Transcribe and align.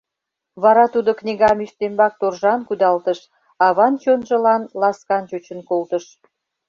Вара 0.63 0.85
тудо 0.93 1.11
книгам 1.19 1.57
ӱстембак 1.65 2.13
торжан 2.21 2.59
кудалтыш, 2.67 3.19
аван 3.67 3.93
чонжылан 4.01 4.63
ласкан 4.81 5.23
чучын 5.29 5.59
колтыш. 5.69 6.05